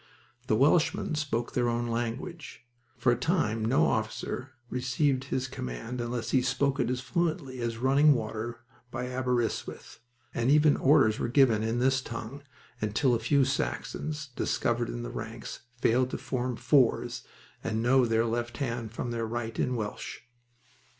The 0.47 0.55
Welshmen 0.55 1.13
spoke 1.13 1.53
their 1.53 1.69
own 1.69 1.85
language. 1.85 2.65
For 2.97 3.11
a 3.11 3.15
time 3.15 3.63
no 3.63 3.85
officer 3.85 4.53
received 4.67 5.25
his 5.25 5.47
command 5.47 6.01
unless 6.01 6.31
he 6.31 6.41
spoke 6.41 6.79
it 6.79 6.89
as 6.89 7.01
fluently 7.01 7.59
as 7.59 7.77
running 7.77 8.15
water 8.15 8.61
by 8.89 9.05
Aberystwyth, 9.09 9.99
and 10.33 10.49
even 10.49 10.75
orders 10.75 11.19
were 11.19 11.27
given 11.27 11.61
in 11.61 11.77
this 11.77 12.01
tongue 12.01 12.41
until 12.81 13.13
a 13.13 13.19
few 13.19 13.45
Saxons, 13.45 14.29
discovered 14.35 14.89
in 14.89 15.03
the 15.03 15.11
ranks, 15.11 15.59
failed 15.79 16.09
to 16.09 16.17
form 16.17 16.55
fours 16.55 17.21
and 17.63 17.83
know 17.83 18.07
their 18.07 18.25
left 18.25 18.57
hand 18.57 18.91
from 18.91 19.11
their 19.11 19.27
right 19.27 19.59
in 19.59 19.75
Welsh. 19.75 20.21